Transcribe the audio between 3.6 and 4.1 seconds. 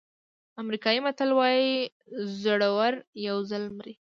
مري.